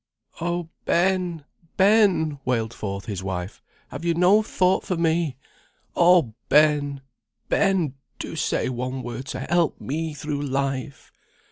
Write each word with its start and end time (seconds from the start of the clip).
"Oh, 0.39 0.69
Ben! 0.85 1.45
Ben!" 1.77 2.39
wailed 2.43 2.73
forth 2.73 3.05
his 3.05 3.21
wife, 3.21 3.61
"have 3.89 4.03
you 4.03 4.15
no 4.15 4.41
thought 4.41 4.83
for 4.83 4.97
me? 4.97 5.37
Oh, 5.95 6.33
Ben! 6.49 7.01
Ben! 7.49 7.93
do 8.17 8.35
say 8.35 8.67
one 8.67 9.03
word 9.03 9.25
to 9.27 9.41
help 9.41 9.79
me 9.79 10.15
through 10.15 10.41
life." 10.41 11.11